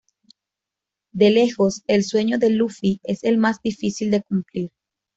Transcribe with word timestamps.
De 1.11 1.29
lejos, 1.29 1.83
el 1.85 2.03
sueño 2.03 2.39
de 2.39 2.49
Luffy 2.49 2.99
es 3.03 3.23
el 3.23 3.37
más 3.37 3.61
difícil 3.61 4.09
de 4.09 4.23
cumplir. 4.23 4.71